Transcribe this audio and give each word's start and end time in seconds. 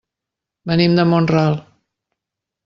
Venim 0.71 0.95
de 1.01 1.05
Mont-ral. 1.11 1.61